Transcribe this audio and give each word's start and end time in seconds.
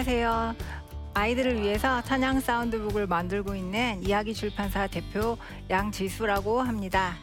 안녕하세요. 0.00 0.54
아이들을 1.12 1.60
위해서 1.60 2.00
찬양 2.00 2.40
사운드북을 2.40 3.06
만들고 3.06 3.54
있는 3.54 4.02
이야기 4.02 4.32
출판사 4.32 4.86
대표 4.86 5.36
양지수라고 5.68 6.62
합니다. 6.62 7.16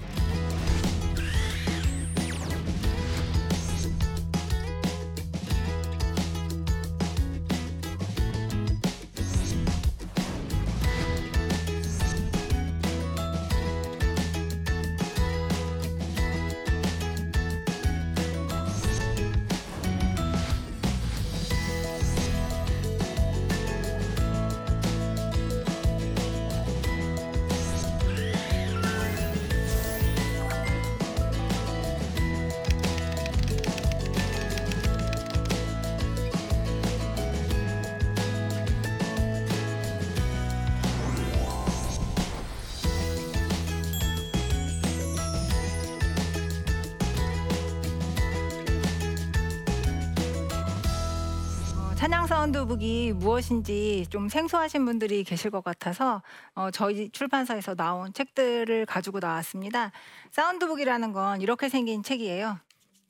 사운드북이 52.48 53.12
무엇인지 53.14 54.06
좀 54.10 54.30
생소하신 54.30 54.86
분들이 54.86 55.26
계실 55.26 55.52
것 55.52 55.66
같아서 55.66 56.22
어, 56.56 56.72
저희 56.72 57.10
출판사에서 57.10 57.76
나온 57.76 58.14
책들을 58.14 58.86
가지고 58.86 59.20
나왔습니다. 59.20 59.92
사운드북이라는 60.32 61.12
건 61.12 61.42
이렇게 61.42 61.68
생긴 61.68 62.04
책이에요. 62.04 62.58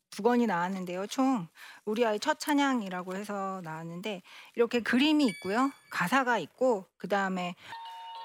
두 0.10 0.24
권이 0.24 0.48
나왔는데요. 0.48 1.06
총 1.06 1.48
우리 1.86 2.04
아이 2.04 2.20
첫 2.20 2.40
찬양이라고 2.40 3.16
해서 3.16 3.62
나왔는데 3.64 4.24
이렇게 4.56 4.80
그림이 4.80 5.26
있고요. 5.28 5.72
가사가 5.92 6.40
있고 6.40 6.86
그 6.98 7.08
다음에 7.08 7.54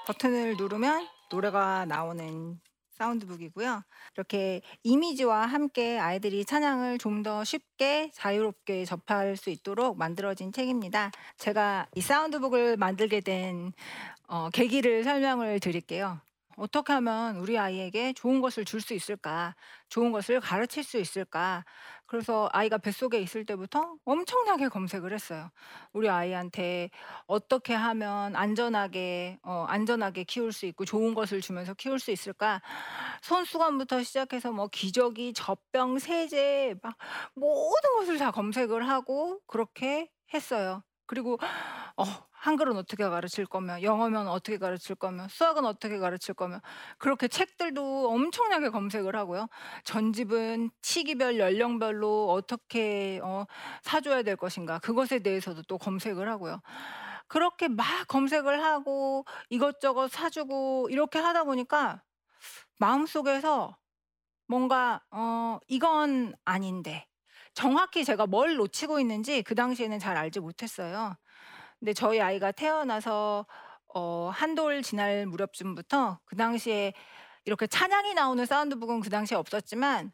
버튼을 0.07 0.57
누르면 0.57 1.07
노래가 1.29 1.85
나오는 1.85 2.59
사운드북이고요. 2.97 3.83
이렇게 4.15 4.61
이미지와 4.83 5.45
함께 5.47 5.97
아이들이 5.99 6.45
찬양을 6.45 6.97
좀 6.99 7.23
더 7.23 7.43
쉽게 7.45 8.11
자유롭게 8.13 8.83
접할 8.85 9.37
수 9.37 9.49
있도록 9.49 9.97
만들어진 9.97 10.51
책입니다. 10.51 11.09
제가 11.37 11.87
이 11.95 12.01
사운드북을 12.01 12.75
만들게 12.75 13.21
된 13.21 13.71
어, 14.27 14.49
계기를 14.49 15.03
설명을 15.03 15.59
드릴게요. 15.59 16.19
어떻게 16.57 16.93
하면 16.93 17.37
우리 17.37 17.57
아이에게 17.57 18.13
좋은 18.13 18.41
것을 18.41 18.65
줄 18.65 18.81
수 18.81 18.93
있을까? 18.93 19.55
좋은 19.89 20.11
것을 20.11 20.39
가르칠 20.41 20.83
수 20.83 20.97
있을까? 20.99 21.65
그래서 22.13 22.47
아이가 22.53 22.77
뱃속에 22.77 23.19
있을 23.21 23.43
때부터 23.43 23.95
엄청나게 24.05 24.67
검색을 24.67 25.11
했어요. 25.13 25.49
우리 25.93 26.07
아이한테 26.09 26.91
어떻게 27.25 27.73
하면 27.73 28.35
안전하게 28.35 29.39
어, 29.41 29.65
안전하게 29.67 30.23
키울 30.25 30.51
수 30.53 30.67
있고 30.67 30.85
좋은 30.85 31.15
것을 31.15 31.41
주면서 31.41 31.73
키울 31.73 31.97
수 31.97 32.11
있을까? 32.11 32.61
손수건부터 33.23 34.03
시작해서 34.03 34.51
뭐 34.51 34.67
기저귀, 34.67 35.33
젖병, 35.33 35.97
세제 35.97 36.75
막 36.83 36.95
모든 37.33 37.95
것을 37.95 38.19
다 38.19 38.29
검색을 38.29 38.87
하고 38.87 39.39
그렇게 39.47 40.11
했어요. 40.35 40.83
그리고 41.05 41.37
어, 41.97 42.03
한글은 42.31 42.75
어떻게 42.75 43.07
가르칠 43.07 43.45
거며 43.45 43.81
영어면 43.81 44.27
어떻게 44.27 44.57
가르칠 44.57 44.95
거며 44.95 45.27
수학은 45.29 45.65
어떻게 45.65 45.97
가르칠 45.97 46.33
거며 46.33 46.61
그렇게 46.97 47.27
책들도 47.27 48.09
엄청나게 48.09 48.69
검색을 48.69 49.15
하고요. 49.15 49.47
전집은 49.85 50.71
시기별 50.81 51.39
연령별로 51.39 52.31
어떻게 52.31 53.21
어, 53.23 53.45
사줘야 53.81 54.23
될 54.23 54.35
것인가 54.35 54.79
그것에 54.79 55.19
대해서도 55.19 55.63
또 55.63 55.77
검색을 55.77 56.27
하고요. 56.29 56.61
그렇게 57.27 57.67
막 57.67 57.85
검색을 58.07 58.63
하고 58.63 59.25
이것저것 59.49 60.11
사주고 60.11 60.89
이렇게 60.89 61.19
하다 61.19 61.45
보니까 61.45 62.03
마음속에서 62.79 63.77
뭔가 64.47 65.01
어, 65.11 65.59
이건 65.67 66.35
아닌데 66.43 67.07
정확히 67.53 68.03
제가 68.05 68.25
뭘 68.27 68.55
놓치고 68.55 68.99
있는지 68.99 69.43
그 69.43 69.55
당시에는 69.55 69.99
잘 69.99 70.17
알지 70.17 70.39
못했어요. 70.39 71.15
근데 71.79 71.93
저희 71.93 72.21
아이가 72.21 72.51
태어나서 72.51 73.45
어, 73.95 74.31
한 74.33 74.55
돌 74.55 74.81
지날 74.83 75.25
무렵쯤부터 75.27 76.19
그 76.25 76.35
당시에 76.35 76.93
이렇게 77.45 77.67
찬양이 77.67 78.13
나오는 78.15 78.45
사운드북은 78.45 79.01
그 79.01 79.09
당시에 79.09 79.37
없었지만 79.37 80.11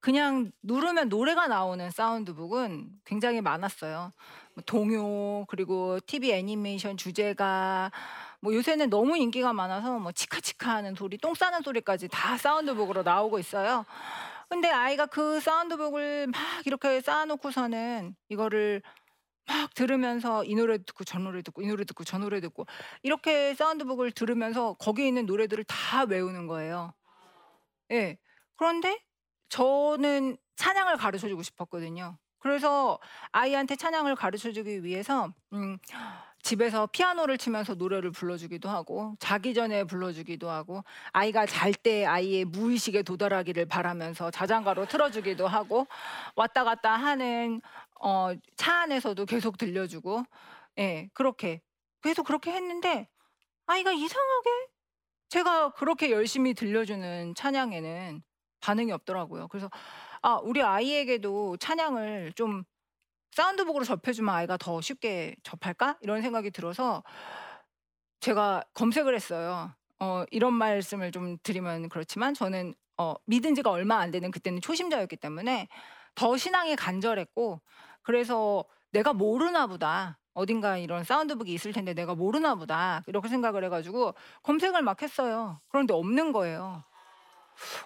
그냥 0.00 0.52
누르면 0.62 1.08
노래가 1.10 1.48
나오는 1.48 1.90
사운드북은 1.90 2.90
굉장히 3.04 3.40
많았어요. 3.40 4.12
뭐 4.54 4.64
동요 4.66 5.46
그리고 5.46 6.00
TV 6.06 6.32
애니메이션 6.32 6.96
주제가 6.96 7.92
뭐 8.40 8.54
요새는 8.54 8.90
너무 8.90 9.16
인기가 9.16 9.52
많아서 9.52 9.98
뭐 9.98 10.12
치카치카 10.12 10.70
하는 10.70 10.94
소리, 10.96 11.18
똥 11.18 11.34
싸는 11.34 11.62
소리까지 11.62 12.08
다 12.08 12.36
사운드북으로 12.38 13.02
나오고 13.04 13.38
있어요. 13.38 13.86
근데 14.52 14.68
아이가 14.68 15.06
그 15.06 15.40
사운드북을 15.40 16.26
막 16.26 16.38
이렇게 16.66 17.00
쌓아놓고서는 17.00 18.14
이거를 18.28 18.82
막 19.48 19.72
들으면서 19.72 20.44
이 20.44 20.54
노래 20.54 20.76
듣고 20.76 21.04
저 21.04 21.18
노래 21.18 21.40
듣고 21.40 21.62
이 21.62 21.66
노래 21.66 21.86
듣고 21.86 22.04
저 22.04 22.18
노래 22.18 22.38
듣고 22.42 22.66
이렇게 23.02 23.54
사운드북을 23.54 24.12
들으면서 24.12 24.74
거기에 24.74 25.08
있는 25.08 25.24
노래들을 25.24 25.64
다 25.64 26.04
외우는 26.04 26.48
거예요. 26.48 26.92
예. 27.92 28.18
그런데 28.56 29.02
저는 29.48 30.36
찬양을 30.56 30.98
가르쳐 30.98 31.28
주고 31.28 31.42
싶었거든요. 31.42 32.18
그래서 32.38 33.00
아이한테 33.30 33.76
찬양을 33.76 34.16
가르쳐 34.16 34.52
주기 34.52 34.84
위해서 34.84 35.32
음, 35.54 35.78
집에서 36.42 36.86
피아노를 36.86 37.38
치면서 37.38 37.74
노래를 37.74 38.10
불러주기도 38.10 38.68
하고 38.68 39.14
자기 39.20 39.54
전에 39.54 39.84
불러주기도 39.84 40.50
하고 40.50 40.84
아이가 41.12 41.46
잘 41.46 41.72
때 41.72 42.04
아이의 42.04 42.44
무의식에 42.46 43.02
도달하기를 43.02 43.66
바라면서 43.66 44.30
자장가로 44.30 44.86
틀어주기도 44.86 45.46
하고 45.48 45.86
왔다 46.36 46.64
갔다 46.64 46.92
하는 46.94 47.60
어, 48.00 48.30
차 48.56 48.82
안에서도 48.82 49.24
계속 49.26 49.56
들려주고 49.56 50.24
예 50.78 51.08
그렇게 51.14 51.60
계속 52.02 52.24
그렇게 52.26 52.52
했는데 52.52 53.08
아이가 53.66 53.92
이상하게 53.92 54.50
제가 55.28 55.70
그렇게 55.70 56.10
열심히 56.10 56.54
들려주는 56.54 57.34
찬양에는 57.34 58.22
반응이 58.60 58.92
없더라고요. 58.92 59.48
그래서 59.48 59.70
아 60.20 60.38
우리 60.42 60.62
아이에게도 60.62 61.56
찬양을 61.58 62.32
좀 62.34 62.64
사운드북으로 63.32 63.84
접해주면 63.84 64.34
아이가 64.34 64.56
더 64.56 64.80
쉽게 64.80 65.36
접할까? 65.42 65.98
이런 66.02 66.22
생각이 66.22 66.50
들어서 66.50 67.02
제가 68.20 68.64
검색을 68.74 69.14
했어요. 69.14 69.72
어, 69.98 70.24
이런 70.30 70.52
말씀을 70.54 71.10
좀 71.12 71.38
드리면 71.42 71.88
그렇지만 71.88 72.34
저는 72.34 72.74
어, 72.98 73.14
믿은 73.26 73.54
지가 73.54 73.70
얼마 73.70 73.98
안 73.98 74.10
되는 74.10 74.30
그때는 74.30 74.60
초심자였기 74.60 75.16
때문에 75.16 75.68
더 76.14 76.36
신앙이 76.36 76.76
간절했고 76.76 77.60
그래서 78.02 78.64
내가 78.90 79.12
모르나 79.12 79.66
보다. 79.66 80.18
어딘가 80.34 80.78
이런 80.78 81.04
사운드북이 81.04 81.52
있을 81.52 81.72
텐데 81.72 81.94
내가 81.94 82.14
모르나 82.14 82.54
보다. 82.54 83.02
이렇게 83.06 83.28
생각을 83.28 83.64
해가지고 83.64 84.14
검색을 84.42 84.82
막 84.82 85.02
했어요. 85.02 85.60
그런데 85.68 85.94
없는 85.94 86.32
거예요. 86.32 86.84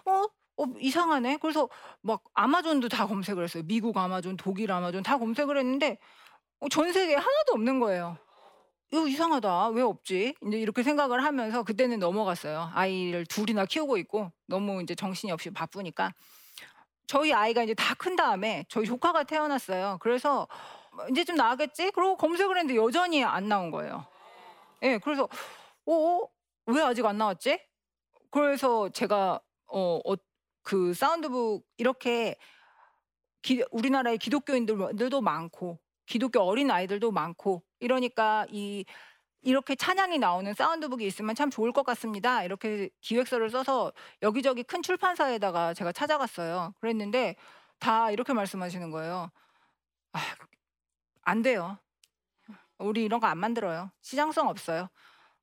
어? 0.07 0.27
어, 0.59 0.65
이상하네. 0.79 1.39
그래서 1.39 1.69
막 2.01 2.23
아마존도 2.35 2.89
다 2.89 3.07
검색을 3.07 3.45
했어요. 3.45 3.63
미국 3.67 3.97
아마존, 3.97 4.37
독일 4.37 4.73
아마존 4.73 5.03
다 5.03 5.19
검색을 5.19 5.59
했는데 5.59 5.99
어, 6.61 6.69
전 6.69 6.93
세계에 6.93 7.15
하나도 7.15 7.53
없는 7.53 7.81
거예요. 7.81 8.17
이거 8.93 9.07
이상하다. 9.07 9.69
왜 9.71 9.83
없지? 9.83 10.35
이제 10.47 10.59
이렇게 10.59 10.83
생각을 10.83 11.23
하면서 11.25 11.63
그때는 11.65 11.99
넘어갔어요. 11.99 12.71
아이를 12.73 13.27
둘이나 13.27 13.67
키우고 13.67 13.97
있고 13.99 14.31
너무 14.47 14.81
이제 14.83 14.95
정신이 14.95 15.33
없이 15.33 15.51
바쁘니까 15.51 16.15
저희 17.07 17.33
아이가 17.33 17.63
이제 17.63 17.75
다 17.75 17.95
큰 17.95 18.15
다음에 18.17 18.65
저희 18.69 18.87
조카가 18.87 19.25
태어났어요. 19.25 19.99
그래서 20.01 20.47
이제 21.11 21.25
좀 21.25 21.37
나겠지? 21.37 21.91
그러고 21.91 22.17
검색을 22.17 22.57
했는데 22.57 22.81
여전히 22.81 23.25
안 23.25 23.49
나온 23.49 23.71
거예요. 23.71 24.07
예, 24.83 24.93
네, 24.93 24.99
그래서 24.99 25.29
어, 25.87 26.21
왜 26.67 26.83
아직 26.83 27.05
안 27.05 27.19
나왔지? 27.19 27.61
그래서 28.31 28.89
제가 28.91 29.41
어, 29.67 30.01
어, 30.05 30.15
그 30.67 30.95
사운드북 30.95 31.65
이렇게 31.77 32.37
기, 33.43 33.65
우리나라의 33.71 34.19
기독교인들도 34.19 35.21
많고 35.21 35.79
기독교 36.07 36.41
어린 36.41 36.73
아이들도 36.73 37.13
많고 37.13 37.63
이러니까 37.79 38.47
이 38.51 38.85
이렇게 39.43 39.77
찬양이 39.77 40.19
나오는 40.19 40.53
사운드북이 40.55 41.07
있으면 41.07 41.37
참 41.37 41.51
좋을 41.51 41.71
것 41.73 41.87
같습니다. 41.87 42.43
이렇게 42.43 42.91
기획서를 43.01 43.49
써서 43.51 43.93
여기저기 44.23 44.65
큰 44.65 44.83
출판사에다가 44.83 45.73
제가 45.73 45.93
찾아갔어요. 45.93 46.75
그랬는데 46.81 47.37
다 47.79 48.11
이렇게 48.11 48.33
말씀하시는 48.33 48.91
거예요. 48.91 49.31
아, 50.13 50.19
안 51.23 51.43
돼요. 51.43 51.79
우리 52.79 53.05
이런 53.05 53.21
거 53.21 53.29
안 53.29 53.39
만들어요. 53.39 53.93
시장성 54.03 54.49
없어요. 54.49 54.89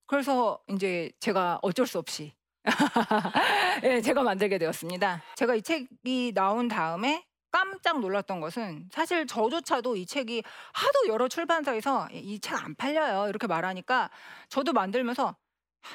그래서 0.06 0.62
인제 0.68 1.14
제가 1.22 1.60
어쩔 1.62 1.88
수 1.88 1.98
없이 1.98 2.34
예 3.84 4.02
제가 4.02 4.24
만들게 4.24 4.58
되었습니다. 4.58 5.22
제가 5.36 5.56
이 5.56 5.62
책이 5.62 6.32
나온 6.34 6.68
다음에 6.68 7.26
깜짝 7.52 8.00
놀랐던 8.00 8.40
것은 8.40 8.90
사실 8.92 9.28
저조차도 9.28 9.96
이 9.96 10.06
책이 10.06 10.44
하도 10.74 11.08
여러 11.08 11.28
출판사에서 11.28 12.08
"이 12.12 12.40
책 12.40 12.56
안 12.64 12.76
팔려요." 12.76 13.28
이렇게 13.30 13.48
말하니까 13.48 14.10
저도 14.50 14.74
만들면서 14.74 15.36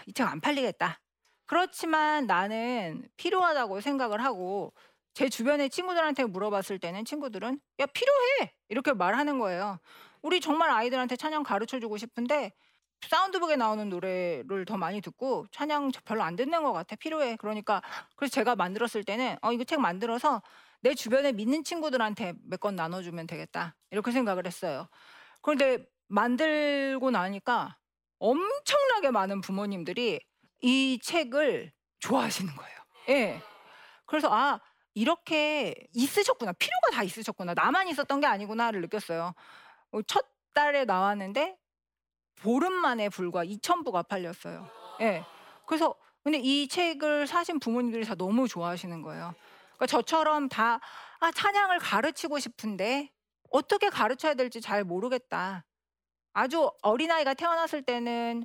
'이 0.06 0.12
책 0.14 0.26
안 0.28 0.40
팔리겠다.' 0.40 1.00
그렇지만 1.46 2.26
나는 2.26 3.08
필요하다고 3.16 3.80
생각을 3.80 4.24
하고 4.24 4.74
제 5.14 5.28
주변의 5.28 5.70
친구들한테 5.70 6.24
물어봤을 6.26 6.78
때는 6.80 7.04
친구들은 7.04 7.60
"야 7.80 7.86
필요해." 7.86 8.52
이렇게 8.70 8.92
말하는 8.94 9.38
거예요. 9.38 9.78
우리 10.22 10.40
정말 10.40 10.70
아이들한테 10.70 11.16
찬양 11.16 11.42
가르쳐 11.44 11.80
주고 11.80 11.96
싶은데 11.98 12.52
사운드북에 13.06 13.56
나오는 13.56 13.88
노래를 13.88 14.64
더 14.66 14.76
많이 14.76 15.00
듣고 15.00 15.46
찬양 15.52 15.92
별로 16.04 16.22
안 16.22 16.36
듣는 16.36 16.62
것 16.62 16.72
같아. 16.72 16.96
필요해. 16.96 17.36
그러니까 17.36 17.82
그래서 18.16 18.32
제가 18.34 18.56
만들었을 18.56 19.04
때는 19.04 19.36
'어 19.42 19.52
이거 19.52 19.64
책 19.64 19.80
만들어서 19.80 20.42
내 20.80 20.94
주변에 20.94 21.32
믿는 21.32 21.64
친구들한테 21.64 22.34
몇 22.44 22.60
권 22.60 22.76
나눠 22.76 23.02
주면 23.02 23.26
되겠다.' 23.26 23.76
이렇게 23.90 24.10
생각을 24.12 24.46
했어요. 24.46 24.88
그런데 25.42 25.86
만들고 26.08 27.10
나니까 27.10 27.76
엄청나게 28.18 29.10
많은 29.12 29.40
부모님들이 29.42 30.20
이 30.62 30.98
책을 31.02 31.72
좋아하시는 32.00 32.54
거예요. 32.56 32.78
예. 33.10 33.42
그래서 34.06 34.28
'아 34.32 34.60
이렇게 34.94 35.74
있으셨구나. 35.94 36.52
필요가 36.54 36.90
다 36.92 37.02
있으셨구나. 37.04 37.54
나만 37.54 37.88
있었던 37.88 38.20
게 38.20 38.26
아니구나.'를 38.26 38.80
느꼈어요. 38.82 39.34
어첫 39.92 40.26
달에 40.54 40.84
나왔는데 40.86 41.56
보름 42.42 42.72
만에 42.72 43.08
불과 43.08 43.44
2,000 43.44 43.84
부가 43.84 44.02
팔렸어요. 44.02 44.68
예. 45.00 45.24
그래서 45.66 45.94
근데 46.24 46.38
이 46.38 46.68
책을 46.68 47.26
사신 47.26 47.58
부모님들이 47.60 48.04
다 48.04 48.14
너무 48.14 48.48
좋아하시는 48.48 49.02
거예요. 49.02 49.34
그러니까 49.76 49.86
저처럼 49.86 50.48
다 50.48 50.80
'아 51.20 51.30
찬양을 51.32 51.78
가르치고 51.78 52.38
싶은데 52.38 53.10
어떻게 53.50 53.88
가르쳐야 53.90 54.34
될지 54.34 54.60
잘 54.60 54.84
모르겠다.' 54.84 55.64
아주 56.34 56.70
어린아이가 56.82 57.34
태어났을 57.34 57.82
때는 57.82 58.44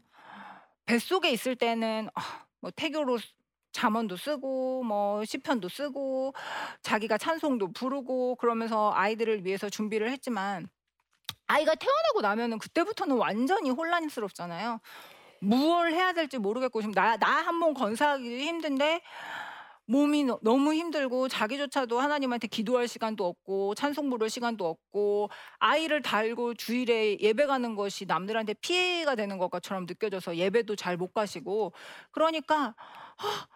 뱃속에 0.86 1.32
있을 1.32 1.56
때는 1.56 2.10
아 2.16 2.44
뭐 2.64 2.72
태교로 2.72 3.18
쓰 3.18 3.28
잠언도 3.74 4.16
쓰고 4.16 4.84
뭐 4.84 5.26
시편도 5.26 5.68
쓰고 5.68 6.34
자기가 6.82 7.18
찬송도 7.18 7.74
부르고 7.74 8.36
그러면서 8.38 8.94
아이들을 8.94 9.46
위해서 9.46 9.70
준비를 9.70 10.10
했지만 10.12 10.70
아이가 11.48 11.76
태어나고 11.76 12.22
나면은 12.22 12.60
그때부터는 12.60 13.18
완전히 13.18 13.70
혼란스럽잖아요. 13.70 14.80
무엇을 15.42 15.94
해야 15.94 16.14
될지 16.14 16.38
모르겠고 16.40 16.82
지금 16.82 16.94
나 16.94 17.18
나 17.18 17.44
한 17.46 17.56
몸 17.56 17.74
건사하기도 17.74 18.38
힘든데 18.44 19.02
몸이 19.86 20.24
너 20.26 20.40
너무 20.44 20.74
힘들고 20.74 21.28
자기조차도 21.30 22.00
하나님한테 22.00 22.48
기도할 22.48 22.88
시간도 22.88 23.26
없고 23.28 23.76
찬송 23.76 24.10
부를 24.10 24.30
시간도 24.30 24.66
없고 24.68 25.30
아이를 25.60 26.02
달고 26.02 26.54
주일에 26.56 27.18
예배 27.20 27.46
가는 27.48 27.76
것이 27.76 28.06
남들한테 28.06 28.54
피해가 28.56 29.16
되는 29.16 29.38
것처럼 29.38 29.86
느껴져서 29.88 30.38
예배도 30.38 30.76
잘 30.78 30.98
못 30.98 31.14
가시고 31.14 31.74
그러니까 32.12 32.76
아 33.18 33.48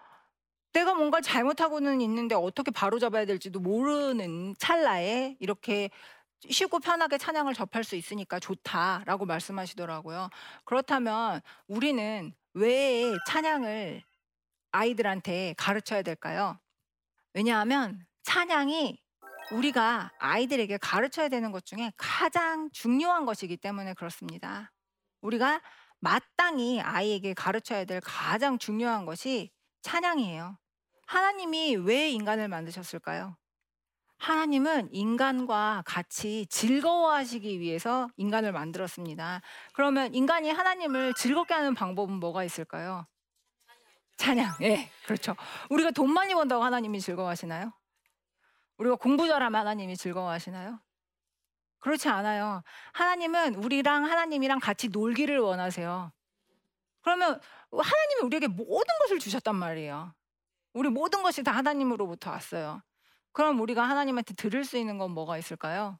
내가 0.74 0.94
뭔가 0.96 1.22
잘못하고는 1.22 2.02
있는데 2.02 2.36
어떻게 2.36 2.72
바로잡아야 2.72 3.26
될지도 3.26 3.60
모르는 3.60 4.56
찰나에 4.60 5.38
이렇게" 5.40 5.90
쉽고 6.50 6.80
편하게 6.80 7.18
찬양을 7.18 7.54
접할 7.54 7.84
수 7.84 7.96
있으니까 7.96 8.40
좋다."라고 8.40 9.26
말씀하시더라고요. 9.26 10.30
그렇다면 10.66 11.42
우리는 11.68 12.34
왜 12.54 13.14
찬양을 13.28 14.04
아이들한테 14.72 15.56
가르쳐야 15.58 16.02
될까요? 16.02 16.60
왜냐하면 17.34 18.06
찬양이 18.24 19.00
우리가 19.52 20.12
아이들에게 20.20 20.78
가르쳐야 20.78 21.30
되는 21.30 21.52
것 21.52 21.66
중에 21.66 21.92
가장 21.96 22.70
중요한 22.72 23.26
것이기 23.26 23.58
때문에 23.58 23.94
그렇습니다. 23.94 24.74
우리가 25.22 25.62
마땅히 26.00 26.82
아이에게 26.82 27.34
가르쳐야 27.34 27.86
될 27.86 28.02
가장 28.02 28.58
중요한 28.58 29.06
것이 29.06 29.52
찬양이에요. 29.82 30.58
하나님이 31.08 31.78
왜 31.78 32.10
인간을 32.10 32.50
만드셨을까요? 32.50 33.38
하나님은 34.18 34.90
인간과 34.92 35.84
같이 35.86 36.48
즐거워하시기 36.50 37.60
위해서 37.60 38.10
인간을 38.18 38.52
만들었습니다. 38.52 39.42
그러면 39.74 40.14
인간이 40.14 40.50
하나님을 40.50 41.14
즐겁게 41.14 41.54
하는 41.54 41.76
방법은 41.76 42.16
뭐가 42.16 42.44
있을까요? 42.44 43.06
찬양. 44.18 44.56
예. 44.62 44.90
그렇죠. 45.06 45.36
우리가 45.70 45.92
돈 45.92 46.12
많이 46.12 46.34
번다고 46.34 46.64
하나님이 46.64 47.00
즐거워하시나요? 47.00 47.72
우리가 48.78 48.96
공부 48.96 49.28
잘하면 49.28 49.60
하나님이 49.60 49.96
즐거워하시나요? 49.96 50.80
그렇지 51.80 52.10
않아요. 52.10 52.64
하나님은 52.94 53.56
우리랑 53.56 54.06
하나님이랑 54.06 54.60
같이 54.60 54.90
놀기를 54.90 55.40
원하세요. 55.40 56.12
그러면 57.02 57.40
하나님이 57.72 58.22
우리에게 58.24 58.48
모든 58.48 58.98
것을 59.02 59.20
주셨단 59.20 59.56
말이에요. 59.56 60.14
우리 60.74 60.90
모든 60.90 61.22
것이 61.24 61.44
다 61.44 61.52
하나님으로부터 61.52 62.32
왔어요. 62.32 62.82
그럼 63.32 63.60
우리가 63.62 63.84
하나님한테 63.84 64.34
드릴 64.34 64.64
수 64.64 64.78
있는 64.78 64.98
건 64.98 65.12
뭐가 65.12 65.38
있을까요? 65.38 66.00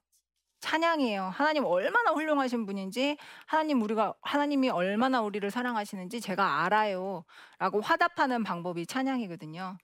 찬양이에요. 0.60 1.30
하나님 1.30 1.66
얼마나 1.66 2.12
훌륭하신 2.12 2.66
분인지 2.66 3.18
하나님 3.46 3.82
우리가 3.82 4.16
하나님이 4.22 4.70
얼마나 4.70 5.22
우리를 5.22 5.50
사랑하시는지 5.52 6.20
제가 6.20 6.64
알아요라고 6.64 7.82
화답하는 7.84 8.44
방법이 8.44 8.88
찬양이거든요. 8.88 9.78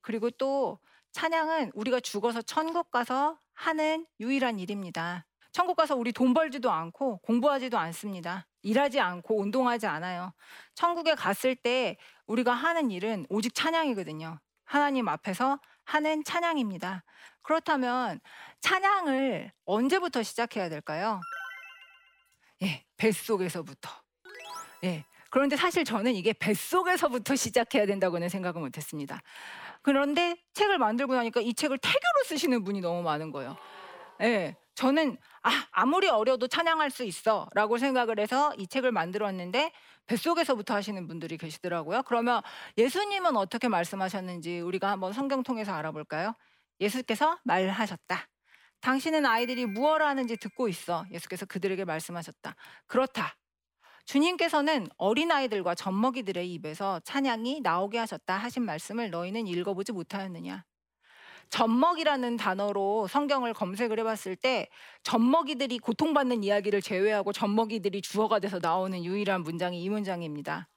그리고 0.00 0.30
또 0.30 0.78
찬양은 1.12 1.72
우리가 1.74 2.00
죽어서 2.00 2.42
천국 2.42 2.90
가서 2.90 3.38
하는 3.52 4.06
유일한 4.18 4.58
일입니다. 4.58 5.26
천국 5.52 5.76
가서 5.76 5.94
우리 5.94 6.12
돈 6.12 6.34
벌지도 6.34 6.70
않고 6.72 7.18
공부하지도 7.18 7.78
않습니다. 7.78 8.46
일하지 8.62 8.98
않고 8.98 9.40
운동하지 9.40 9.86
않아요. 9.86 10.32
천국에 10.74 11.14
갔을 11.14 11.54
때 11.54 11.96
우리가 12.26 12.52
하는 12.52 12.90
일은 12.90 13.26
오직 13.28 13.54
찬양이거든요. 13.54 14.40
하나님 14.64 15.06
앞에서 15.08 15.60
하는 15.84 16.24
찬양입니다. 16.24 17.04
그렇다면 17.42 18.20
찬양을 18.60 19.52
언제부터 19.64 20.22
시작해야 20.22 20.68
될까요? 20.68 21.20
예, 22.62 22.84
뱃속에서부터. 22.96 23.90
예. 24.84 25.04
그런데 25.30 25.56
사실 25.56 25.84
저는 25.84 26.14
이게 26.14 26.32
뱃속에서부터 26.32 27.34
시작해야 27.36 27.86
된다고는 27.86 28.28
생각을 28.28 28.60
못 28.60 28.76
했습니다. 28.76 29.20
그런데 29.82 30.36
책을 30.54 30.78
만들고 30.78 31.14
나니까 31.14 31.40
이 31.40 31.52
책을 31.54 31.78
태교로 31.78 32.24
쓰시는 32.26 32.64
분이 32.64 32.80
너무 32.80 33.02
많은 33.02 33.32
거예요. 33.32 33.56
예. 34.22 34.56
저는 34.74 35.16
아, 35.42 35.66
아무리 35.72 36.08
어려도 36.08 36.48
찬양할 36.48 36.90
수 36.90 37.04
있어 37.04 37.48
라고 37.54 37.78
생각을 37.78 38.18
해서 38.18 38.52
이 38.58 38.66
책을 38.66 38.92
만들었는데 38.92 39.72
뱃속에서부터 40.06 40.74
하시는 40.74 41.06
분들이 41.06 41.36
계시더라고요. 41.38 42.02
그러면 42.04 42.42
예수님은 42.76 43.36
어떻게 43.36 43.68
말씀하셨는지 43.68 44.60
우리가 44.60 44.90
한번 44.90 45.12
성경 45.12 45.42
통해서 45.42 45.72
알아볼까요? 45.72 46.34
예수께서 46.80 47.38
말하셨다. 47.44 48.28
당신은 48.80 49.24
아이들이 49.24 49.64
무엇을 49.64 50.04
하는지 50.04 50.36
듣고 50.36 50.68
있어. 50.68 51.06
예수께서 51.10 51.46
그들에게 51.46 51.84
말씀하셨다. 51.84 52.54
그렇다. 52.86 53.36
주님께서는 54.04 54.88
어린아이들과 54.98 55.74
젖먹이들의 55.74 56.52
입에서 56.52 57.00
찬양이 57.00 57.60
나오게 57.62 57.96
하셨다 57.98 58.36
하신 58.36 58.64
말씀을 58.64 59.10
너희는 59.10 59.46
읽어보지 59.46 59.92
못하였느냐. 59.92 60.64
젖먹이라는 61.50 62.36
단어로 62.36 63.06
성경을 63.08 63.54
검색을 63.54 63.98
해봤을 64.00 64.36
때 64.36 64.68
젖먹이들이 65.02 65.78
고통받는 65.78 66.44
이야기를 66.44 66.82
제외하고 66.82 67.32
젖먹이들이 67.32 68.02
주어가 68.02 68.38
돼서 68.38 68.58
나오는 68.60 69.04
유일한 69.04 69.42
문장이 69.42 69.82
이 69.82 69.88
문장입니다. 69.88 70.68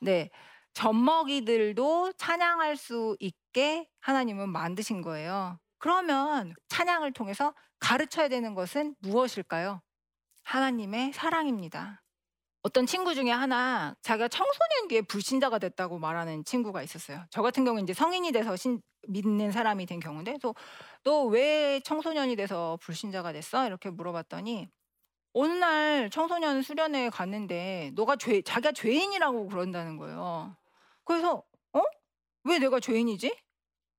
네. 0.00 0.30
젖먹이들도 0.74 2.12
찬양할 2.18 2.76
수 2.76 3.16
있게 3.20 3.88
하나님은 4.00 4.50
만드신 4.50 5.00
거예요. 5.00 5.58
그러면 5.78 6.54
찬양을 6.68 7.12
통해서 7.12 7.54
가르쳐야 7.78 8.28
되는 8.28 8.54
것은 8.54 8.94
무엇일까요? 9.00 9.80
하나님의 10.44 11.12
사랑입니다. 11.12 12.02
어떤 12.62 12.84
친구 12.84 13.14
중에 13.14 13.30
하나 13.30 13.94
자기가 14.02 14.28
청소년기에 14.28 15.02
불신자가 15.02 15.58
됐다고 15.60 15.98
말하는 15.98 16.44
친구가 16.44 16.82
있었어요. 16.82 17.24
저 17.30 17.40
같은 17.40 17.64
경우는 17.64 17.84
이제 17.84 17.94
성인이 17.94 18.32
돼서 18.32 18.56
신, 18.56 18.82
믿는 19.08 19.52
사람이 19.52 19.86
된 19.86 20.00
경우인데, 20.00 20.38
너왜 21.04 21.80
청소년이 21.84 22.36
돼서 22.36 22.78
불신자가 22.82 23.32
됐어? 23.32 23.66
이렇게 23.66 23.90
물어봤더니 23.90 24.68
어느 25.38 25.52
날 25.52 26.08
청소년 26.10 26.62
수련회에 26.62 27.10
갔는데 27.10 27.92
너가 27.94 28.16
죄, 28.16 28.40
자기가 28.40 28.72
죄인이라고 28.72 29.48
그런다는 29.48 29.98
거예요. 29.98 30.56
그래서 31.04 31.42
어? 31.74 31.80
왜 32.44 32.58
내가 32.58 32.80
죄인이지? 32.80 33.36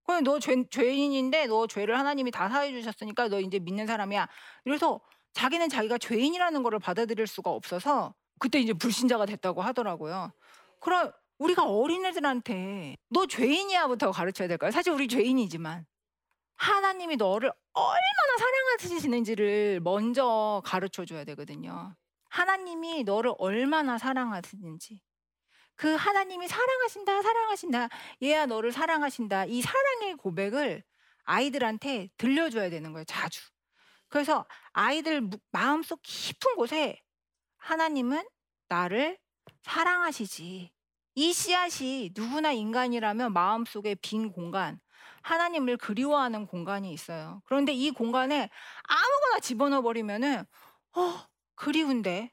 그럼 0.03 0.23
너 0.23 0.39
죄, 0.39 0.63
죄인인데 0.69 1.45
너 1.45 1.67
죄를 1.67 1.99
하나님이 1.99 2.31
다 2.31 2.49
사해 2.49 2.71
주셨으니까 2.71 3.27
너 3.29 3.39
이제 3.39 3.59
믿는 3.59 3.85
사람이야. 3.85 4.27
그래서 4.63 4.99
자기는 5.33 5.69
자기가 5.69 5.99
죄인이라는 5.99 6.63
거를 6.63 6.79
받아들일 6.79 7.27
수가 7.27 7.51
없어서 7.51 8.15
그때 8.39 8.59
이제 8.59 8.73
불신자가 8.73 9.27
됐다고 9.27 9.61
하더라고요. 9.61 10.31
그럼 10.79 11.11
우리가 11.37 11.63
어린애들한테 11.63 12.97
너 13.09 13.25
죄인이야부터 13.27 14.11
가르쳐야 14.11 14.47
될까요? 14.47 14.71
사실 14.71 14.91
우리 14.93 15.07
죄인이지만 15.07 15.85
하나님이 16.55 17.17
너를 17.17 17.51
얼마나 17.73 18.37
사랑하시는지를 18.39 19.79
먼저 19.81 20.61
가르쳐 20.65 21.05
줘야 21.05 21.23
되거든요. 21.25 21.95
하나님이 22.29 23.03
너를 23.03 23.33
얼마나 23.37 23.97
사랑하시는지. 23.97 25.01
그 25.75 25.93
하나님이 25.93 26.47
사랑하신다, 26.47 27.21
사랑하신다, 27.21 27.89
얘야 28.23 28.47
너를 28.47 28.71
사랑하신다. 28.71 29.45
이 29.45 29.61
사랑의 29.61 30.15
고백을 30.15 30.83
아이들한테 31.23 32.09
들려줘야 32.17 32.71
되는 32.71 32.93
거예요, 32.93 33.05
자주. 33.05 33.41
그래서 34.07 34.45
아이들 34.71 35.29
마음속 35.51 36.01
깊은 36.01 36.55
곳에 36.55 36.99
하나님은 37.57 38.27
나를 38.69 39.19
사랑하시지. 39.61 40.71
이 41.17 41.33
씨앗이 41.33 42.11
누구나 42.15 42.51
인간이라면 42.51 43.33
마음속에 43.33 43.95
빈 43.95 44.31
공간, 44.31 44.79
하나님을 45.23 45.77
그리워하는 45.77 46.45
공간이 46.45 46.93
있어요. 46.93 47.41
그런데 47.45 47.73
이 47.73 47.89
공간에 47.89 48.49
아무거나 48.83 49.39
집어넣어 49.41 49.81
버리면은 49.81 50.45
어, 50.95 51.25
그리운데. 51.55 52.31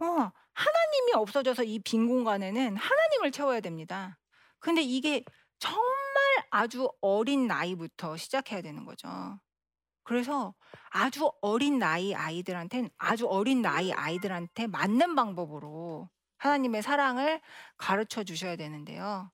어, 0.00 0.04
하나님이 0.54 1.12
없어져서 1.14 1.64
이 1.64 1.80
빈 1.80 2.06
공간에는 2.08 2.76
하나님을 2.76 3.32
채워야 3.32 3.60
됩니다. 3.60 4.18
근데 4.60 4.82
이게 4.82 5.24
정말 5.58 5.82
아주 6.50 6.90
어린 7.00 7.48
나이부터 7.48 8.16
시작해야 8.16 8.62
되는 8.62 8.84
거죠. 8.84 9.08
그래서 10.04 10.54
아주 10.90 11.32
어린 11.42 11.78
나이 11.80 12.14
아이들한테는 12.14 12.90
아주 12.98 13.26
어린 13.26 13.62
나이 13.62 13.92
아이들한테 13.92 14.68
맞는 14.68 15.16
방법으로 15.16 16.08
하나님의 16.42 16.82
사랑을 16.82 17.40
가르쳐 17.76 18.24
주셔야 18.24 18.56
되는데요. 18.56 19.30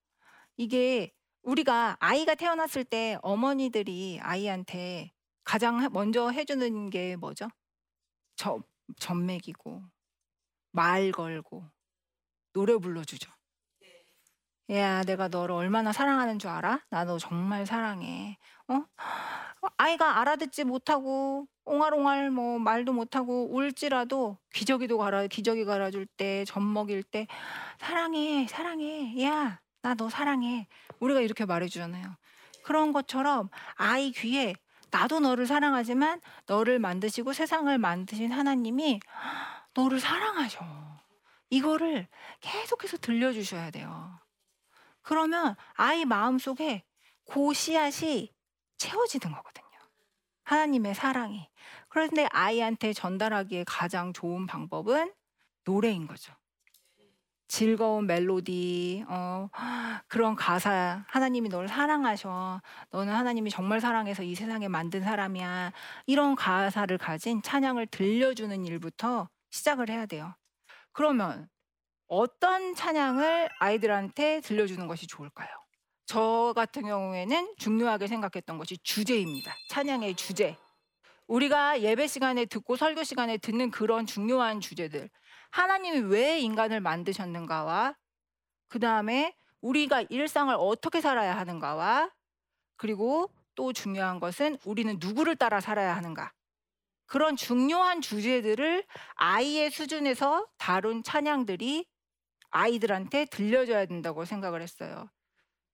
이게 0.58 1.10
우리가 1.42 1.96
아이가 2.00 2.34
태어났을 2.34 2.84
때 2.84 3.18
어머니들이 3.22 4.18
아이한테 4.20 5.12
가장 5.42 5.88
먼저 5.92 6.28
해주는 6.28 6.90
게 6.90 7.16
뭐죠? 7.16 7.48
젖, 8.36 8.60
젖 8.98 9.14
먹이고 9.14 9.82
말 10.72 11.10
걸고 11.10 11.64
노래 12.52 12.76
불러주죠. 12.76 13.30
야, 14.70 15.02
내가 15.04 15.28
너를 15.28 15.54
얼마나 15.54 15.92
사랑하는 15.92 16.38
줄 16.38 16.50
알아? 16.50 16.80
나 16.90 17.04
너 17.04 17.18
정말 17.18 17.64
사랑해. 17.66 18.36
어? 18.68 18.84
아이가 19.78 20.20
알아듣지 20.20 20.64
못하고 20.64 21.46
옹알옹알 21.64 22.30
뭐 22.30 22.58
말도 22.58 22.92
못하고 22.92 23.48
울지라도 23.54 24.38
기저귀도 24.54 24.98
갈아 24.98 25.26
기저귀 25.26 25.64
갈아줄 25.64 26.06
때 26.06 26.44
젖 26.44 26.60
먹일 26.60 27.02
때 27.02 27.26
사랑해 27.78 28.46
사랑해 28.48 29.14
야 29.24 29.60
나 29.82 29.94
너 29.94 30.08
사랑해 30.10 30.66
우리가 31.00 31.20
이렇게 31.20 31.44
말해주잖아요 31.44 32.16
그런 32.62 32.92
것처럼 32.92 33.48
아이 33.76 34.12
귀에 34.12 34.54
나도 34.90 35.20
너를 35.20 35.46
사랑하지만 35.46 36.20
너를 36.46 36.78
만드시고 36.78 37.32
세상을 37.32 37.76
만드신 37.78 38.32
하나님이 38.32 39.00
너를 39.74 39.98
사랑하셔 40.00 40.64
이거를 41.50 42.06
계속해서 42.40 42.98
들려주셔야 42.98 43.70
돼요 43.70 44.18
그러면 45.08 45.56
아이 45.72 46.04
마음속에 46.04 46.84
고 47.24 47.54
씨앗이 47.54 48.30
채워지는 48.76 49.34
거거든요. 49.34 49.66
하나님의 50.44 50.94
사랑이. 50.94 51.48
그런데 51.88 52.28
아이한테 52.30 52.92
전달하기에 52.92 53.64
가장 53.66 54.12
좋은 54.12 54.46
방법은 54.46 55.14
노래인 55.64 56.06
거죠. 56.06 56.34
즐거운 57.46 58.06
멜로디, 58.06 59.06
어, 59.08 59.48
그런 60.08 60.36
가사, 60.36 61.06
하나님이 61.08 61.48
너를 61.48 61.68
사랑하셔. 61.68 62.60
너는 62.90 63.14
하나님이 63.14 63.48
정말 63.48 63.80
사랑해서 63.80 64.22
이 64.22 64.34
세상에 64.34 64.68
만든 64.68 65.02
사람이야. 65.02 65.72
이런 66.04 66.36
가사를 66.36 66.98
가진 66.98 67.40
찬양을 67.40 67.86
들려주는 67.86 68.62
일부터 68.66 69.30
시작을 69.48 69.88
해야 69.88 70.04
돼요. 70.04 70.34
그러면 70.92 71.48
어떤 72.08 72.74
찬양을 72.74 73.50
아이들한테 73.58 74.40
들려주는 74.40 74.86
것이 74.86 75.06
좋을까요? 75.06 75.48
저 76.06 76.54
같은 76.56 76.82
경우에는 76.82 77.54
중요하게 77.58 78.06
생각했던 78.06 78.56
것이 78.56 78.78
주제입니다. 78.78 79.54
찬양의 79.68 80.16
주제. 80.16 80.56
우리가 81.26 81.82
예배 81.82 82.06
시간에 82.06 82.46
듣고 82.46 82.76
설교 82.76 83.04
시간에 83.04 83.36
듣는 83.36 83.70
그런 83.70 84.06
중요한 84.06 84.60
주제들. 84.60 85.10
하나님이 85.50 86.00
왜 86.10 86.40
인간을 86.40 86.80
만드셨는가와 86.80 87.94
그 88.68 88.78
다음에 88.78 89.34
우리가 89.60 90.02
일상을 90.08 90.54
어떻게 90.58 91.02
살아야 91.02 91.36
하는가와 91.36 92.10
그리고 92.76 93.30
또 93.54 93.74
중요한 93.74 94.18
것은 94.18 94.56
우리는 94.64 94.96
누구를 94.98 95.36
따라 95.36 95.60
살아야 95.60 95.94
하는가. 95.94 96.32
그런 97.04 97.36
중요한 97.36 98.00
주제들을 98.00 98.84
아이의 99.16 99.70
수준에서 99.70 100.46
다룬 100.56 101.02
찬양들이 101.02 101.86
아이들한테 102.50 103.26
들려줘야 103.26 103.86
된다고 103.86 104.24
생각을 104.24 104.62
했어요. 104.62 105.08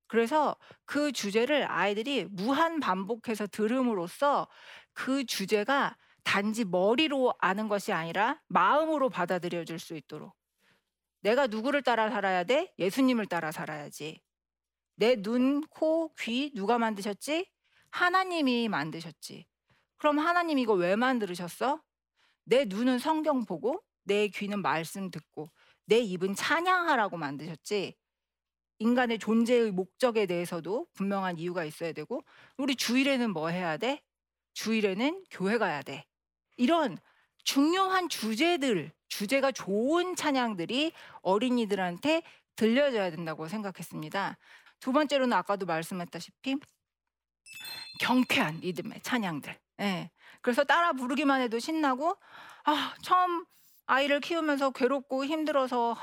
그래서 0.06 0.56
그 0.84 1.12
주제를 1.12 1.70
아이들이 1.70 2.26
무한 2.30 2.80
반복해서 2.80 3.46
들음으로써 3.46 4.48
그 4.92 5.24
주제가 5.24 5.96
단지 6.22 6.64
머리로 6.64 7.34
아는 7.38 7.68
것이 7.68 7.92
아니라 7.92 8.40
마음으로 8.48 9.10
받아들여 9.10 9.64
줄수 9.64 9.94
있도록 9.96 10.34
내가 11.20 11.46
누구를 11.46 11.82
따라 11.82 12.10
살아야 12.10 12.44
돼? 12.44 12.72
예수님을 12.78 13.26
따라 13.26 13.50
살아야지. 13.50 14.20
내 14.96 15.16
눈, 15.16 15.62
코, 15.68 16.14
귀 16.20 16.52
누가 16.54 16.78
만드셨지? 16.78 17.50
하나님이 17.90 18.68
만드셨지. 18.68 19.46
그럼 19.96 20.18
하나님 20.18 20.58
이거 20.58 20.74
왜 20.74 20.96
만들으셨어? 20.96 21.82
내 22.44 22.66
눈은 22.66 22.98
성경 22.98 23.44
보고 23.46 23.82
내 24.02 24.28
귀는 24.28 24.60
말씀 24.60 25.10
듣고 25.10 25.48
내 25.86 25.98
입은 25.98 26.34
찬양하라고 26.34 27.16
만드셨지. 27.16 27.94
인간의 28.78 29.18
존재의 29.18 29.70
목적에 29.70 30.26
대해서도 30.26 30.88
분명한 30.94 31.38
이유가 31.38 31.64
있어야 31.64 31.92
되고 31.92 32.24
우리 32.56 32.74
주일에는 32.74 33.30
뭐 33.30 33.48
해야 33.48 33.76
돼? 33.76 34.02
주일에는 34.54 35.24
교회 35.30 35.58
가야 35.58 35.82
돼. 35.82 36.04
이런 36.56 36.98
중요한 37.44 38.08
주제들, 38.08 38.92
주제가 39.08 39.52
좋은 39.52 40.16
찬양들이 40.16 40.92
어린이들한테 41.22 42.22
들려줘야 42.56 43.10
된다고 43.10 43.48
생각했습니다. 43.48 44.38
두 44.80 44.92
번째로는 44.92 45.32
아까도 45.36 45.66
말씀했다시피 45.66 46.56
경쾌한 48.00 48.60
리듬의 48.60 49.02
찬양들. 49.02 49.56
예. 49.80 50.10
그래서 50.40 50.64
따라 50.64 50.92
부르기만 50.92 51.40
해도 51.40 51.58
신나고 51.58 52.16
아, 52.64 52.94
처음 53.02 53.44
아이를 53.86 54.20
키우면서 54.20 54.70
괴롭고 54.72 55.24
힘들어서 55.24 55.96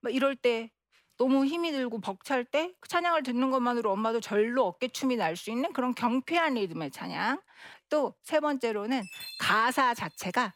막 0.00 0.14
이럴 0.14 0.36
때 0.36 0.70
너무 1.18 1.46
힘이 1.46 1.72
들고 1.72 2.00
벅찰 2.00 2.44
때그 2.44 2.88
찬양을 2.88 3.22
듣는 3.22 3.50
것만으로 3.50 3.90
엄마도 3.92 4.20
절로 4.20 4.66
어깨춤이 4.66 5.16
날 5.16 5.36
수 5.36 5.50
있는 5.50 5.72
그런 5.72 5.94
경쾌한 5.94 6.54
리듬의 6.54 6.90
찬양. 6.90 7.40
또 7.88 8.14
세 8.22 8.40
번째로는 8.40 9.02
가사 9.38 9.94
자체가 9.94 10.54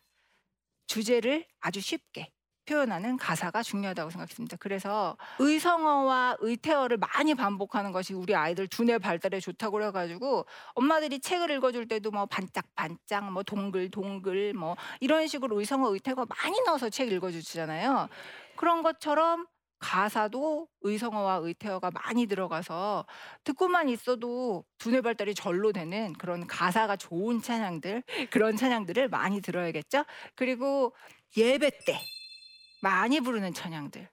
주제를 0.88 1.46
아주 1.60 1.80
쉽게 1.80 2.32
표현하는 2.70 3.16
가사가 3.16 3.64
중요하다고 3.64 4.10
생각했습니다. 4.10 4.56
그래서 4.60 5.16
의성어와 5.40 6.36
의태어를 6.38 6.98
많이 6.98 7.34
반복하는 7.34 7.90
것이 7.90 8.14
우리 8.14 8.36
아이들 8.36 8.68
두뇌 8.68 8.98
발달에 8.98 9.40
좋다고 9.40 9.72
그래가지고 9.72 10.46
엄마들이 10.74 11.18
책을 11.18 11.50
읽어줄 11.50 11.88
때도 11.88 12.12
뭐 12.12 12.26
반짝반짝, 12.26 13.32
뭐 13.32 13.42
동글동글, 13.42 14.54
뭐 14.54 14.76
이런 15.00 15.26
식으로 15.26 15.58
의성어, 15.58 15.92
의태어 15.92 16.14
많이 16.14 16.60
넣어서 16.62 16.88
책 16.88 17.10
읽어주잖아요. 17.10 18.08
그런 18.56 18.84
것처럼 18.84 19.46
가사도 19.80 20.68
의성어와 20.82 21.40
의태어가 21.42 21.90
많이 21.90 22.26
들어가서 22.26 23.06
듣고만 23.42 23.88
있어도 23.88 24.64
두뇌 24.78 25.00
발달이 25.00 25.34
절로 25.34 25.72
되는 25.72 26.12
그런 26.12 26.46
가사가 26.46 26.96
좋은 26.96 27.42
찬양들 27.42 28.04
그런 28.30 28.56
찬양들을 28.56 29.08
많이 29.08 29.40
들어야겠죠. 29.40 30.04
그리고 30.36 30.94
예배 31.36 31.70
때 31.86 31.98
많이 32.80 33.20
부르는 33.20 33.54
찬양들. 33.54 34.08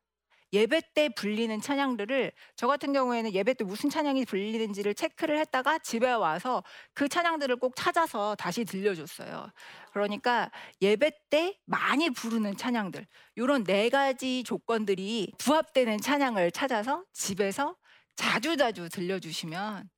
예배 0.54 0.82
때 0.94 1.10
불리는 1.10 1.60
찬양들을 1.60 2.32
저 2.56 2.68
같은 2.68 2.94
경우에는 2.94 3.34
예배 3.34 3.56
때 3.56 3.66
무슨 3.66 3.90
찬양이 3.90 4.24
불리는지를 4.24 4.96
체크를 4.96 5.38
했다가 5.40 5.80
집에 5.80 6.10
와서 6.10 6.64
그 6.94 7.10
찬양들을 7.10 7.58
꼭 7.58 7.76
찾아서 7.76 8.34
다시 8.36 8.64
들려줬어요. 8.64 9.52
그러니까 9.92 10.50
예배 10.82 11.12
때 11.30 11.58
많이 11.66 12.10
부르는 12.10 12.56
찬양들, 12.56 13.06
이런 13.36 13.66
네 13.66 13.90
가지 13.90 14.44
조건들이 14.46 15.34
부합되는 15.38 16.00
찬양을 16.00 16.52
찾아서 16.52 17.04
집에서 17.12 17.76
자주자주 18.16 18.88
들려주시면 18.90 19.90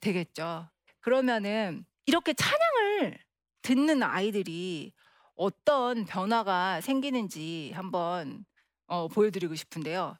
되겠죠. 0.00 0.68
그러면은 1.00 1.86
이렇게 2.04 2.34
찬양을 2.34 3.18
듣는 3.62 4.02
아이들이 4.02 4.92
어떤 5.36 6.04
변화가 6.04 6.80
생기는지 6.80 7.72
한번 7.74 8.44
어, 8.86 9.08
보여드리고 9.08 9.54
싶은데요. 9.54 10.16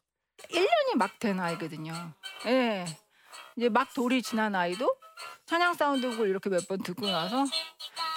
1년이 0.51 0.97
막 0.97 1.19
된 1.19 1.39
아이거든요. 1.41 1.93
예. 2.47 2.85
이제 3.57 3.69
막 3.69 3.93
돌이 3.95 4.23
지난 4.23 4.55
아이도 4.55 4.95
찬양 5.47 5.75
사운드곡을 5.75 6.29
이렇게 6.29 6.51
몇 6.51 6.67
번 6.67 6.83
듣고 6.83 7.07
나서 7.07 7.45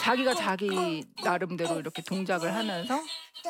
자기가 0.02 0.34
자기 0.34 1.04
나름대로 1.24 1.80
이렇게 1.80 2.02
동작을 2.02 2.54
하면서 2.54 2.96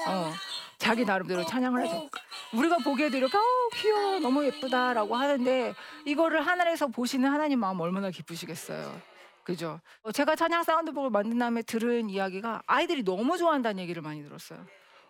어, 0.08 0.34
자기 0.78 1.06
나름대로 1.06 1.46
찬양을 1.46 1.86
하죠. 1.86 2.10
우리가 2.54 2.78
보기에도 2.80 3.18
이렇게 3.18 3.38
어, 3.38 3.42
귀여워 3.76 4.20
너무 4.20 4.46
예쁘다라고 4.46 5.16
하는데 5.16 5.74
이거를 6.06 6.46
하늘에서 6.46 6.88
보시는 6.88 7.30
하나님 7.32 7.60
마음 7.60 7.80
얼마나 7.80 8.10
기쁘시겠어요. 8.12 9.00
그죠? 9.48 9.80
어, 10.02 10.12
제가 10.12 10.36
찬양 10.36 10.64
사운드북을 10.64 11.10
만든 11.10 11.40
다음에 11.40 11.62
들은 11.62 12.10
이야기가 12.10 12.64
아이들이 12.68 13.02
너무 13.04 13.38
좋아한다는 13.38 13.82
얘기를 13.82 14.02
많이 14.02 14.22
들었어요. 14.22 14.66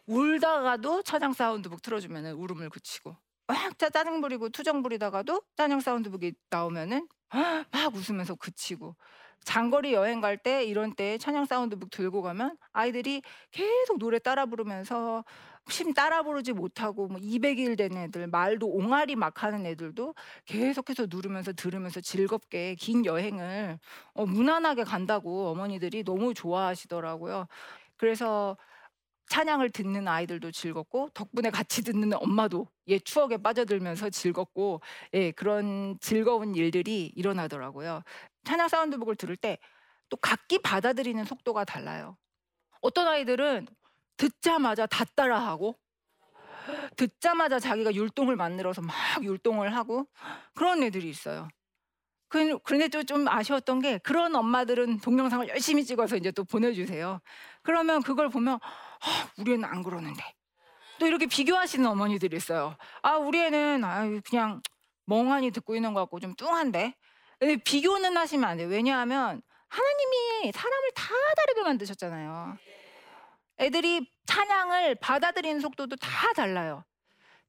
울다가도 0.05 1.01
찬양 1.01 1.33
사운드북 1.33 1.81
틀어주면 1.81 2.33
울음을 2.33 2.69
그치고 2.69 3.17
막 3.47 3.79
짜- 3.79 3.89
짜증 3.89 4.21
부리고 4.21 4.49
투정 4.49 4.83
부리다가도 4.83 5.41
찬양 5.57 5.79
사운드북이 5.79 6.33
나오면은 6.51 7.07
막 7.71 7.95
웃으면서 7.95 8.35
그치고 8.35 8.95
장거리 9.43 9.93
여행 9.93 10.19
갈 10.21 10.37
때 10.37 10.63
이런 10.65 10.93
때 10.95 11.17
찬양 11.17 11.45
사운드북 11.45 11.89
들고 11.91 12.21
가면 12.21 12.57
아이들이 12.73 13.21
계속 13.51 13.97
노래 13.99 14.19
따라 14.19 14.45
부르면서 14.45 15.23
심 15.69 15.93
따라 15.93 16.23
부르지 16.23 16.53
못하고 16.53 17.07
뭐 17.07 17.19
200일 17.21 17.75
된 17.75 17.97
애들 17.97 18.27
말도 18.27 18.67
옹알이 18.67 19.15
막 19.15 19.43
하는 19.43 19.65
애들도 19.65 20.15
계속해서 20.45 21.07
누르면서 21.09 21.53
들으면서 21.53 21.99
즐겁게 22.01 22.75
긴 22.75 23.05
여행을 23.05 23.77
어, 24.13 24.25
무난하게 24.25 24.83
간다고 24.85 25.47
어머니들이 25.49 26.03
너무 26.03 26.33
좋아하시더라고요. 26.33 27.47
그래서 27.97 28.57
찬양을 29.29 29.71
듣는 29.71 30.07
아이들도 30.07 30.51
즐겁고 30.51 31.09
덕분에 31.13 31.49
같이 31.49 31.83
듣는 31.83 32.13
엄마도 32.15 32.67
예 32.87 32.99
추억에 32.99 33.37
빠져들면서 33.37 34.09
즐겁고 34.09 34.81
예 35.13 35.31
그런 35.31 35.97
즐거운 36.01 36.55
일들이 36.55 37.11
일어나더라고요. 37.15 38.03
찬양 38.45 38.67
사운드북을 38.69 39.15
들을 39.15 39.35
때 39.35 39.57
또 40.09 40.15
각기 40.17 40.57
받아들이는 40.59 41.25
속도가 41.25 41.65
달라요. 41.65 42.17
어떤 42.81 43.07
아이들은 43.07 43.67
듣자마자 44.17 44.85
다 44.85 45.03
따라하고 45.15 45.75
듣자마자 46.95 47.59
자기가 47.59 47.93
율동을 47.93 48.35
만들어서 48.35 48.81
막 48.81 48.95
율동을 49.23 49.75
하고 49.75 50.07
그런 50.55 50.83
애들이 50.83 51.09
있어요. 51.09 51.47
그- 52.29 52.59
그런데 52.59 52.89
또 52.89 53.03
좀 53.03 53.27
아쉬웠던 53.27 53.79
게 53.81 53.99
그런 53.99 54.35
엄마들은 54.35 54.99
동영상을 54.99 55.47
열심히 55.49 55.85
찍어서 55.85 56.17
이제 56.17 56.31
또 56.31 56.43
보내주세요. 56.43 57.21
그러면 57.63 58.01
그걸 58.03 58.29
보면 58.29 58.59
아, 59.01 59.29
우리 59.37 59.53
애는 59.53 59.65
안 59.65 59.83
그러는데 59.83 60.23
또 60.99 61.05
이렇게 61.07 61.25
비교하시는 61.27 61.85
어머니들이 61.85 62.35
있어요. 62.37 62.75
아 63.01 63.17
우리 63.17 63.39
애는 63.39 63.83
아유, 63.83 64.21
그냥 64.25 64.61
멍하니 65.05 65.51
듣고 65.51 65.75
있는 65.75 65.93
것 65.93 66.01
같고 66.01 66.19
좀 66.19 66.35
뚱한데 66.35 66.95
근데 67.39 67.57
비교는 67.57 68.17
하시면 68.17 68.49
안 68.49 68.57
돼요. 68.57 68.67
왜냐하면 68.67 69.41
하나님이 69.69 70.51
사람을 70.51 70.91
다 70.95 71.05
다르게 71.35 71.61
만드셨잖아요. 71.63 72.57
애들이 73.59 74.09
찬양을 74.25 74.95
받아들이는 74.95 75.61
속도도 75.61 75.95
다 75.97 76.33
달라요. 76.33 76.83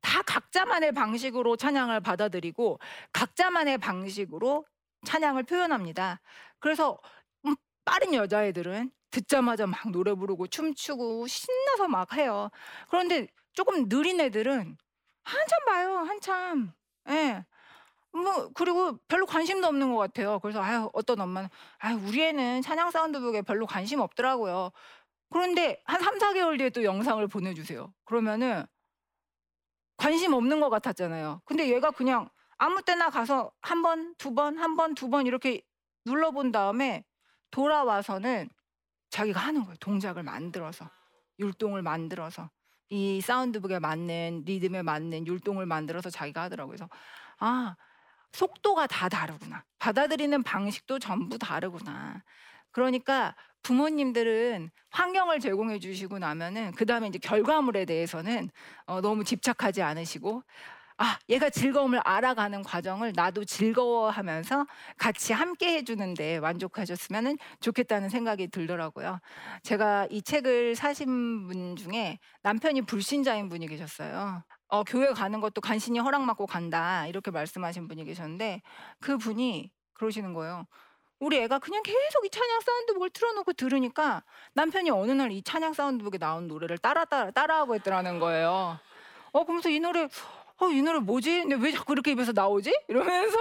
다 0.00 0.22
각자만의 0.22 0.92
방식으로 0.92 1.56
찬양을 1.56 2.00
받아들이고 2.00 2.78
각자만의 3.12 3.78
방식으로 3.78 4.64
찬양을 5.04 5.44
표현합니다. 5.44 6.20
그래서 6.61 6.98
음, 7.46 7.54
빠른 7.84 8.14
여자애들은 8.14 8.90
듣자마자 9.10 9.66
막 9.66 9.90
노래 9.90 10.14
부르고 10.14 10.46
춤추고 10.48 11.26
신나서 11.26 11.88
막 11.88 12.12
해요. 12.14 12.50
그런데 12.90 13.28
조금 13.54 13.88
느린 13.88 14.20
애들은 14.20 14.76
한참 15.24 15.64
봐요, 15.66 15.98
한참. 15.98 16.72
예. 17.10 17.44
뭐 18.12 18.50
그리고 18.54 18.98
별로 19.08 19.26
관심도 19.26 19.66
없는 19.68 19.92
것 19.92 19.98
같아요. 19.98 20.38
그래서 20.40 20.62
아유 20.62 20.90
어떤 20.94 21.20
엄마는 21.20 21.48
아유 21.78 21.98
우리 22.06 22.22
애는 22.24 22.62
찬양 22.62 22.90
사운드북에 22.90 23.42
별로 23.42 23.66
관심 23.66 24.00
없더라고요. 24.00 24.72
그런데 25.30 25.80
한 25.86 26.00
3, 26.02 26.18
4개월 26.18 26.58
뒤에 26.58 26.70
또 26.70 26.84
영상을 26.84 27.26
보내주세요. 27.28 27.92
그러면은 28.04 28.66
관심 29.96 30.32
없는 30.32 30.60
것 30.60 30.70
같았잖아요. 30.70 31.42
근데 31.44 31.68
얘가 31.70 31.90
그냥 31.90 32.28
아무 32.58 32.82
때나 32.82 33.10
가서 33.10 33.52
한 33.60 33.82
번, 33.82 34.14
두 34.18 34.34
번, 34.34 34.58
한 34.58 34.76
번, 34.76 34.94
두 34.94 35.08
번 35.10 35.26
이렇게 35.26 35.62
눌러본 36.04 36.52
다음에 36.52 37.04
돌아와서는 37.50 38.48
자기가 39.10 39.40
하는 39.40 39.64
거예요. 39.64 39.76
동작을 39.80 40.22
만들어서 40.22 40.88
율동을 41.38 41.82
만들어서 41.82 42.50
이 42.90 43.20
사운드북에 43.20 43.78
맞는 43.78 44.44
리듬에 44.46 44.82
맞는 44.82 45.26
율동을 45.26 45.66
만들어서 45.66 46.10
자기가 46.10 46.42
하더라고요. 46.42 46.76
그래서 46.76 46.88
아 47.38 47.76
속도가 48.32 48.86
다 48.86 49.08
다르구나. 49.08 49.64
받아들이는 49.78 50.42
방식도 50.42 50.98
전부 50.98 51.38
다르구나. 51.38 52.22
그러니까 52.70 53.34
부모님들은 53.62 54.70
환경을 54.90 55.40
제공해 55.40 55.78
주시고 55.78 56.18
나면은 56.18 56.72
그 56.72 56.86
다음에 56.86 57.08
이제 57.08 57.18
결과물에 57.18 57.84
대해서는 57.84 58.50
어, 58.86 59.00
너무 59.00 59.24
집착하지 59.24 59.82
않으시고 59.82 60.42
아 61.00 61.16
얘가 61.28 61.48
즐거움을 61.48 62.00
알아가는 62.04 62.62
과정을 62.64 63.12
나도 63.14 63.44
즐거워하면서 63.44 64.66
같이 64.96 65.32
함께 65.32 65.74
해주는데 65.76 66.40
만족하셨으면 66.40 67.38
좋겠다는 67.61 68.08
생각이 68.08 68.48
들더라고요. 68.48 69.20
제가 69.62 70.08
이 70.11 70.22
책을 70.22 70.74
사신 70.74 71.46
분 71.46 71.76
중에 71.76 72.18
남편이 72.42 72.82
불신자인 72.82 73.48
분이 73.48 73.68
계셨어요. 73.68 74.42
어, 74.70 74.82
교회 74.84 75.12
가는 75.12 75.40
것도 75.40 75.61
간신히 75.61 76.00
허락받고 76.00 76.46
간다 76.46 77.06
이렇게 77.06 77.30
말씀하신 77.30 77.87
분이 77.87 78.04
계셨는데 78.04 78.62
그 79.00 79.18
분이 79.18 79.70
그러시는 79.94 80.34
거예요. 80.34 80.66
우리 81.20 81.38
애가 81.38 81.61
그냥 81.61 81.82
계속 81.84 82.24
이 82.26 82.30
찬양 82.30 82.61
사운드북을 82.61 83.11
틀어놓고 83.11 83.52
들으니까 83.52 84.22
남편이 84.54 84.90
어느 84.90 85.12
날 85.12 85.30
이 85.30 85.42
찬양 85.42 85.74
사운드북에 85.74 86.18
나온 86.18 86.48
노래를 86.48 86.78
따라 86.78 87.04
따라 87.04 87.30
따라하고 87.30 87.76
있더라는 87.76 88.18
거예요. 88.18 88.78
어 89.32 89.44
그러면서 89.44 89.68
이 89.68 89.78
노래 89.78 90.08
어 90.60 90.68
이 90.70 90.82
노래 90.82 90.98
뭐지? 90.98 91.42
근데 91.42 91.54
왜 91.56 91.70
자꾸 91.72 91.92
이렇게 91.92 92.10
입에서 92.12 92.32
나오지? 92.32 92.72
이러면서 92.88 93.36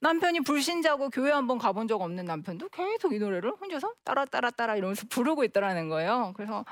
남편이 0.00 0.40
불신자고 0.40 1.10
교회 1.10 1.30
한 1.32 1.46
번 1.46 1.58
가본 1.58 1.88
적 1.88 2.00
없는 2.02 2.24
남편도 2.26 2.68
계속 2.68 3.12
이 3.14 3.18
노래를 3.18 3.52
혼자서 3.60 3.94
따라 4.04 4.24
따라 4.26 4.50
따라 4.50 4.76
이러면서 4.76 5.06
부르고 5.08 5.44
있더라는 5.44 5.88
거예요. 5.88 6.32
그래서 6.36 6.64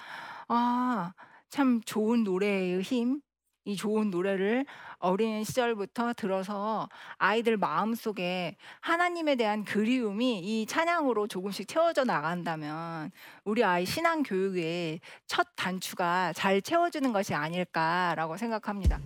아 0.49 1.13
참 1.49 1.81
좋은 1.85 2.25
노래의 2.25 2.83
힘, 2.83 3.21
이 3.65 3.77
좋은 3.77 4.11
노래를 4.11 4.67
어린 4.99 5.45
시절부터 5.45 6.13
들어서 6.15 6.89
아이들 7.19 7.57
마음속에 7.57 8.57
하나님에 8.81 9.37
대한 9.37 9.65
그리움이 9.65 10.41
이 10.41 10.67
찬양으로 10.67 11.29
조금씩 11.29 11.69
채워져 11.69 12.05
나간다면 12.05 13.13
우리 13.45 13.63
아이 13.65 13.87
신앙 13.87 14.25
교육의 14.25 15.01
첫 15.29 15.47
단추가 15.57 16.33
잘 16.33 16.61
채워지는 16.61 17.13
것이 17.13 17.33
아닐까라고 17.33 18.37
생각합니다. 18.37 18.99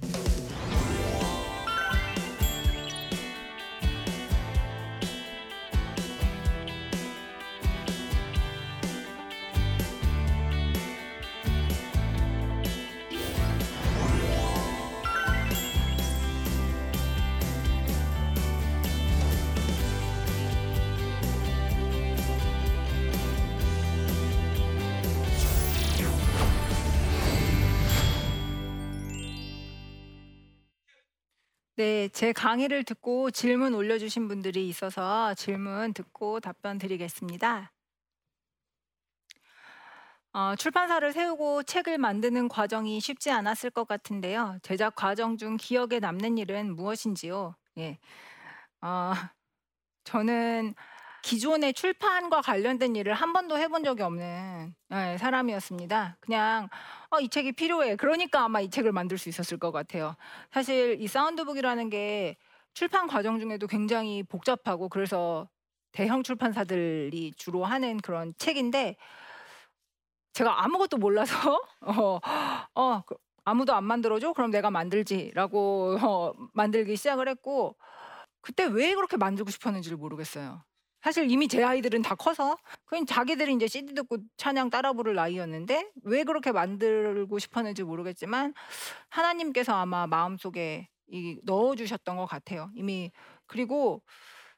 네, 31.81 32.09
제 32.09 32.35
강의를 32.35 32.85
듣고 32.85 33.31
질문 33.31 33.75
올려주신 33.75 34.29
분들이 34.29 34.69
있어서 34.69 35.33
질문 35.33 35.95
듣고 35.95 36.39
답변 36.39 36.77
드리겠습니다. 36.77 37.73
어, 40.35 40.55
출판사를 40.57 41.11
세우고 41.11 41.63
책을 41.63 41.97
만드는 41.97 42.49
과정이 42.49 43.01
쉽지 43.01 43.31
않았을 43.31 43.71
것 43.71 43.89
같은데요. 43.89 44.59
제작 44.61 44.95
과정 44.95 45.39
중 45.39 45.57
기억에 45.57 46.01
남는 46.01 46.37
일은 46.37 46.77
무엇인지요? 46.77 47.55
예. 47.79 47.99
어, 48.83 49.15
저는 50.05 50.75
기존의 51.23 51.75
출판과 51.75 52.41
관련된 52.43 52.97
일을 52.97 53.15
한 53.15 53.33
번도 53.33 53.59
해본 53.59 53.85
적이 53.85 54.03
없는 54.03 54.75
예, 54.93 55.17
사람이었습니다. 55.19 56.17
그냥 56.21 56.69
어, 57.11 57.21
이 57.21 57.29
책이 57.29 57.53
필요해. 57.53 57.97
그러니까 57.97 58.45
아마 58.45 58.61
이 58.61 58.71
책을 58.71 58.93
만들 58.93 59.19
수 59.19 59.29
있었을 59.29 59.59
것 59.59 59.73
같아요. 59.73 60.17
사실 60.51 60.97
이 61.01 61.07
사운드북이라는 61.07 61.91
게 61.91 62.37
출판 62.75 63.07
과정 63.07 63.39
중에도 63.39 63.67
굉장히 63.67 64.23
복잡하고 64.23 64.89
그래서 64.89 65.49
대형 65.93 66.23
출판사들이 66.23 67.33
주로 67.37 67.65
하는 67.65 67.99
그런 67.99 68.33
책인데 68.39 68.97
제가 70.33 70.65
아무것도 70.65 70.97
몰라서 70.99 71.61
어, 71.81 72.21
어그 72.75 73.15
아무도 73.45 73.75
안 73.75 73.85
만들어줘? 73.85 74.33
그럼 74.33 74.51
내가 74.51 74.71
만들지라고 74.71 75.99
어, 76.01 76.33
만들기 76.55 76.97
시작을 76.97 77.29
했고 77.29 77.77
그때 78.41 78.65
왜 78.65 78.95
그렇게 78.95 79.17
만들고 79.17 79.51
싶었는지를 79.51 79.97
모르겠어요. 79.99 80.63
사실 81.03 81.31
이미 81.31 81.49
제 81.49 81.63
아이들은 81.63 82.03
다 82.03 82.15
커서 82.15 82.57
그냥 82.85 83.07
자기들이 83.07 83.55
이제 83.55 83.67
CD 83.67 83.95
듣고 83.95 84.19
찬양 84.37 84.71
따라 84.71 84.93
부를 84.93 85.15
나이였는데 85.15 85.91
왜 86.05 86.25
그렇게 86.25 86.53
만들고 86.53 87.39
싶었는지 87.39 87.83
모르겠지만 87.83 88.55
하나님께서 89.09 89.75
아마 89.75 90.07
마음속에 90.07 90.89
이 91.09 91.39
넣어 91.45 91.75
주셨던 91.75 92.17
것 92.17 92.27
같아요. 92.27 92.71
이미 92.75 93.11
그리고 93.47 94.03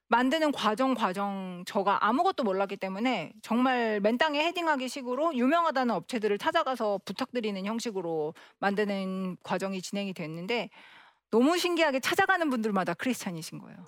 만드는 0.09 0.53
과정 0.53 0.93
과정 0.93 1.65
저가 1.67 2.05
아무것도 2.05 2.43
몰랐기 2.45 2.77
때문에 2.77 3.33
정말 3.41 3.99
맨 4.01 4.19
땅에 4.19 4.45
헤딩하기 4.45 4.87
식으로 4.89 5.35
유명하다는 5.35 5.95
업체들을 5.95 6.37
찾아가서 6.37 7.01
부탁드리는 7.07 7.65
형식으로 7.65 8.35
만드는 8.59 9.39
과정이 9.43 9.81
진행이 9.81 10.13
됐는데 10.13 10.69
너무 11.31 11.57
신기하게 11.57 12.01
찾아가는 12.01 12.51
분들마다 12.51 12.93
크리스찬이신 12.93 13.59
거예요. 13.59 13.79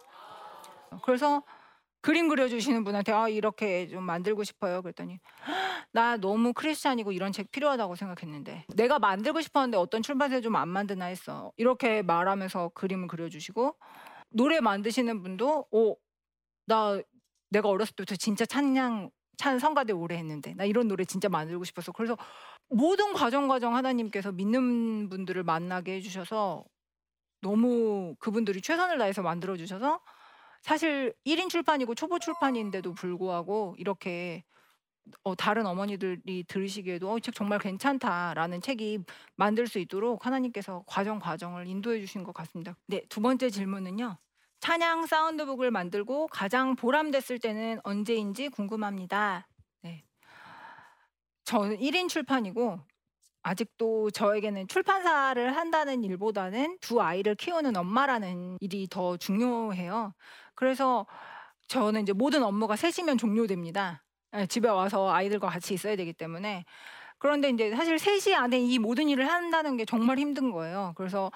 그래서 1.03 1.43
그림 2.05 2.29
그려주시는 2.29 2.85
분한테 2.85 3.13
아 3.13 3.31
이렇게 3.31 3.89
좀 3.89 4.03
만들고 4.05 4.45
싶어요. 4.45 4.83
그랬더니 4.83 5.21
나 5.91 6.19
너무 6.19 6.53
크리스찬이고 6.53 7.13
이런 7.13 7.33
책 7.33 7.51
필요하다고 7.51 7.95
생각했는데 7.97 8.67
내가 8.77 8.99
만들고 8.99 9.41
싶었는데 9.41 9.79
어떤 9.79 10.03
출판사에 10.03 10.43
좀 10.43 10.55
안 10.55 10.69
만드나 10.69 11.07
했어. 11.07 11.51
이렇게 11.57 12.03
말하면서 12.03 12.73
그림을 12.75 13.09
그려주시고 13.09 13.77
노래 14.29 14.61
만드시는 14.61 15.23
분도 15.23 15.67
오나 15.71 17.01
내가 17.49 17.71
어렸을 17.71 17.97
때부터 17.97 18.17
진짜 18.17 18.45
찬양 18.45 19.11
찬 19.39 19.59
성가대 19.59 19.95
오래 19.95 20.17
했는데 20.19 20.53
나 20.55 20.65
이런 20.65 20.89
노래 20.89 21.07
진짜 21.07 21.31
만들고 21.31 21.65
싶어서 21.65 21.91
그래서 21.93 22.19
모든 22.69 23.15
과정 23.15 23.49
과정 23.49 23.75
하나님께서 23.77 24.31
믿는 24.31 25.09
분들을 25.09 25.43
만나게 25.43 25.95
해주셔서 25.97 26.65
너무 27.41 28.15
그분들이 28.19 28.61
최선을 28.61 28.99
다해서 28.99 29.23
만들어 29.23 29.57
주셔서 29.57 30.01
사실 30.65 31.15
1인 31.25 31.51
출판이고 31.51 31.95
초보 31.97 32.19
출판인데도 32.21 32.95
불구하고 32.95 33.77
이렇게 33.79 34.45
어 35.25 35.35
다른 35.37 35.67
어머니들이 35.67 36.45
들으시기에도 36.49 37.11
'어 37.13 37.19
이 37.19 37.23
책 37.23 37.35
정말 37.35 37.59
괜찮다.'라는 37.61 38.61
책이 38.63 39.01
만들 39.37 39.67
수 39.69 39.79
있도록 39.81 40.27
하나님께서 40.27 40.85
과정, 40.87 41.19
과정을 41.21 41.67
인도해 41.69 42.01
주신 42.01 42.25
것 42.25 42.33
같습니다. 42.35 42.77
네. 42.89 43.03
두 43.11 43.21
번째 43.23 43.51
질문은요. 43.51 44.19
찬양 44.61 45.07
사운드북을 45.07 45.71
만들고 45.71 46.29
가장 46.29 46.77
보람됐을 46.77 47.39
때는 47.41 47.81
언제인지 47.85 48.49
궁금합니다. 48.51 49.49
네. 49.83 50.05
저는 51.45 51.79
1인 51.81 52.09
출판이고 52.09 52.81
아직도 53.45 54.11
저에게는 54.11 54.69
출판사를 54.69 55.55
한다는 55.55 56.03
일보다는 56.03 56.79
두 56.81 57.01
아이를 57.01 57.35
키우는 57.35 57.77
엄마라는 57.77 58.57
일이 58.61 58.89
더 58.91 59.19
중요해요. 59.19 60.15
그래서 60.55 61.07
저는 61.69 62.03
이제 62.03 62.13
모든 62.15 62.43
업무가 62.43 62.75
3시면 62.75 63.19
종료됩니다. 63.19 64.03
예, 64.35 64.47
집에 64.47 64.69
와서 64.69 65.13
아이들과 65.13 65.49
같이 65.49 65.75
있어야 65.75 65.95
되기 65.95 66.15
때문에. 66.15 66.65
그런데 67.19 67.51
인제 67.51 67.77
사실 67.77 67.97
3시 67.97 68.35
안에 68.35 68.59
이 68.59 68.79
모든 68.79 69.09
일을 69.11 69.29
한다는 69.29 69.77
게 69.77 69.85
정말 69.85 70.19
힘든 70.19 70.51
거예요. 70.51 70.95
그래서 70.97 71.31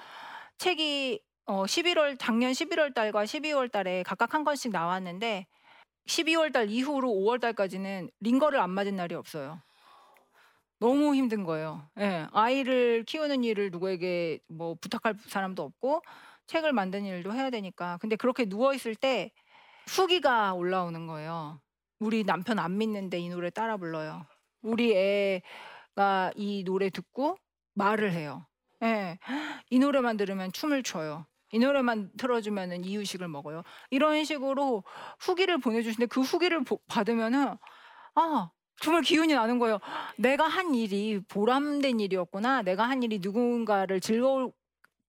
책이 0.57 1.21
어 1.45 1.65
11월 1.65 2.17
작년 2.19 2.53
11월 2.53 2.95
달과 2.95 3.25
12월 3.25 3.69
달에 3.69 4.03
각각 4.03 4.33
한 4.35 4.45
권씩 4.45 4.73
나왔는데 4.73 5.47
12월 6.07 6.53
달 6.53 6.71
이후로 6.71 7.09
5월 7.09 7.39
달까지는 7.39 8.11
링거를 8.21 8.59
안 8.61 8.71
맞은 8.71 8.97
날이 8.97 9.15
없어요. 9.15 9.61
너무 10.81 11.15
힘든 11.15 11.43
거예요. 11.45 11.89
예. 11.99 12.27
아이를 12.33 13.05
키우는 13.05 13.43
일을 13.45 13.71
누구에게 13.71 14.39
뭐 14.49 14.77
부탁할 14.81 15.17
사람도 15.27 15.63
없고 15.63 16.03
책을 16.47 16.73
만드는 16.73 17.05
일도 17.07 17.33
해야 17.35 17.51
되니까. 17.51 17.99
근데 18.01 18.17
그렇게 18.17 18.45
누워 18.47 18.73
있을 18.75 18.95
때 18.95 19.33
후기가 19.89 20.55
올라오는 20.55 21.07
거예요. 21.07 21.61
"우리 22.01 22.25
남편 22.25 22.59
안 22.61 22.79
믿는데 22.79 23.19
이 23.21 23.29
노래 23.31 23.51
따라 23.51 23.77
불러요." 23.79 24.27
우리 24.63 24.95
애가 24.97 26.33
이 26.37 26.65
노래 26.65 26.91
듣고 26.91 27.37
말을 27.75 28.13
해요. 28.13 28.47
예. 28.85 29.19
"이 29.71 29.79
노래만 29.81 30.17
들으면 30.19 30.53
춤을 30.53 30.83
춰요. 30.85 31.27
이 31.53 31.59
노래만 31.61 32.13
틀어 32.19 32.41
주면은 32.43 32.85
이유식을 32.85 33.29
먹어요." 33.29 33.63
이런 33.91 34.25
식으로 34.25 34.85
후기를 35.21 35.59
보내 35.59 35.83
주시는데 35.83 36.07
그 36.07 36.23
후기를 36.23 36.65
보 36.65 36.81
받으면은 36.89 37.57
아 38.17 38.51
정말 38.81 39.03
기운이 39.03 39.35
나는 39.35 39.59
거예요. 39.59 39.79
'내가 40.17 40.47
한 40.47 40.75
일이 40.75 41.21
보람된 41.29 42.01
일이었구나. 42.01 42.63
내가 42.63 42.89
한 42.89 43.03
일이 43.03 43.19
누군가를 43.21 44.01
즐거울 44.01 44.53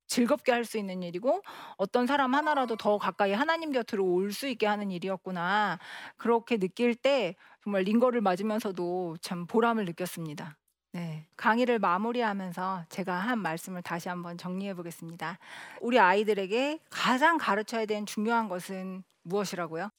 즐겁게 0.08 0.52
할 0.54 0.66
수 0.66 0.78
있는 0.80 1.04
일이고 1.04 1.42
어떤 1.78 2.08
사람 2.08 2.36
하나라도 2.36 2.78
더 2.78 2.98
가까이 2.98 3.34
하나님 3.34 3.72
곁으로 3.72 4.06
올 4.06 4.32
수 4.34 4.48
있게 4.48 4.66
하는 4.68 4.92
일이었구나.' 4.92 5.80
그렇게 6.18 6.58
느낄 6.58 6.96
때 6.96 7.36
정말 7.64 7.84
링거를 7.84 8.22
맞으면서도 8.22 9.18
참 9.22 9.48
보람을 9.48 9.86
느꼈습니다. 9.86 10.58
네. 10.94 11.28
강의를 11.38 11.78
마무리하면서 11.80 12.86
제가 12.90 13.14
한 13.16 13.40
말씀을 13.40 13.84
다시 13.84 14.10
한번 14.10 14.38
정리해 14.38 14.74
보겠습니다. 14.74 15.38
우리 15.82 16.00
아이들에게 16.00 16.80
가장 16.90 17.38
가르쳐야 17.38 17.86
되는 17.86 18.06
중요한 18.08 18.50
것은 18.50 19.04
무엇이라고요? 19.24 19.90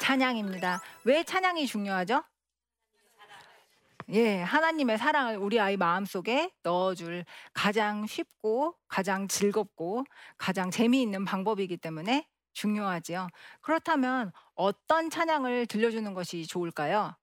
찬양입니다. 0.00 0.80
왜 1.04 1.24
찬양이 1.24 1.66
중요하죠? 1.66 2.24
예. 4.10 4.40
하나님의 4.40 4.96
사랑을 4.98 5.36
우리 5.36 5.60
아이 5.60 5.76
마음속에 5.76 6.50
넣어 6.62 6.94
줄 6.94 7.24
가장 7.52 8.06
쉽고 8.06 8.74
가장 8.88 9.28
즐겁고 9.28 10.04
가장 10.38 10.70
재미있는 10.70 11.24
방법이기 11.24 11.76
때문에 11.76 12.26
중요하지요. 12.54 13.28
그렇다면 13.60 14.32
어떤 14.54 15.10
찬양을 15.10 15.66
들려주는 15.66 16.14
것이 16.14 16.46
좋을까요? 16.46 17.14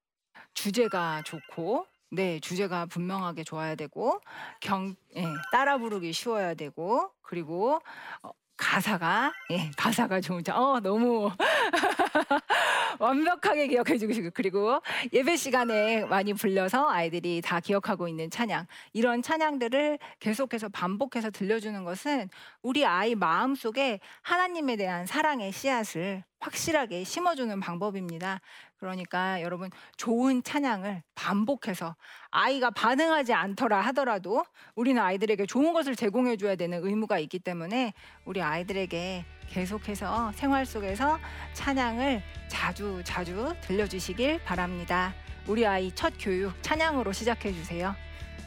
주제가 0.54 1.24
좋고 1.26 1.88
네 2.12 2.40
주제가 2.42 2.86
분명하게 2.88 3.44
좋아야 3.44 3.76
되고 3.76 4.22
경 4.62 4.96
예 5.18 5.26
따라 5.52 5.78
부르기 5.78 6.14
쉬워야 6.14 6.56
되고 6.56 7.12
그리고 7.22 7.82
어 8.24 8.32
가사가 8.58 9.34
예 9.52 9.70
가사가 9.76 10.22
좋은 10.22 10.44
자어 10.44 10.80
너무 10.80 11.30
완벽하게 13.00 13.68
기억해 13.68 13.98
주시고 13.98 14.30
그리고 14.34 14.82
예배 15.12 15.36
시간에 15.36 16.06
많이 16.06 16.34
불려서 16.34 16.90
아이들이 16.90 17.42
다 17.42 17.60
기억하고 17.60 18.08
있는 18.08 18.30
찬양. 18.30 18.68
이런 18.94 19.22
찬양들을 19.22 20.00
계속해서 20.20 20.70
반복해서 20.70 21.32
들려주는 21.32 21.84
것은 21.84 22.30
우리 22.62 22.86
아이 22.86 23.16
마음 23.16 23.56
속에 23.56 24.00
하나님에 24.22 24.76
대한 24.76 25.06
사랑의 25.06 25.52
씨앗을 25.52 26.24
확실하게 26.40 27.04
심어주는 27.04 27.60
방법입니다. 27.60 28.40
그러니까 28.78 29.42
여러분 29.42 29.70
좋은 29.98 30.44
찬양을 30.44 31.02
반복해서 31.16 31.96
아이가 32.30 32.70
반응하지 32.70 33.34
않더라 33.34 33.82
하더라도 33.82 34.44
우리는 34.76 35.02
아이들에게 35.02 35.46
좋은 35.46 35.74
것을 35.74 35.96
제공해 35.96 36.38
줘야 36.38 36.56
되는 36.56 36.86
의무가 36.86 37.20
있기 37.20 37.40
때문에 37.40 37.94
우리 38.26 38.42
아이들에게 38.42 39.26
계속해서 39.50 40.32
생활 40.34 40.66
속에서 40.66 41.20
찬양을 41.54 42.22
자주 42.48 43.02
자주 43.04 43.56
들려주시길 43.62 44.44
바랍니다. 44.44 45.14
우리 45.48 45.66
아이 45.66 45.94
첫 45.94 46.14
교육 46.20 46.62
찬양으로 46.62 47.12
시작해 47.12 47.54
주세요. 47.54 47.96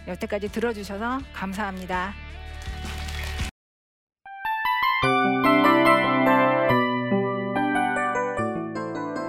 여태까지 0.06 0.50
들어주셔서 0.50 1.20
감사합니다. 1.32 2.27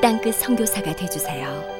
땅끝 0.00 0.34
성교사가 0.36 0.96
되주세요. 0.96 1.79